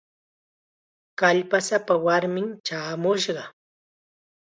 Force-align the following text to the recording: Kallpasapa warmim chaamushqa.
Kallpasapa 1.19 1.93
warmim 2.05 2.47
chaamushqa. 2.67 3.43